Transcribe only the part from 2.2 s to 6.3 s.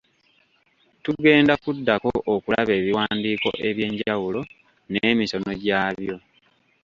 okulaba ebiwandiiko eby'enjawulo n'emisono gya byo.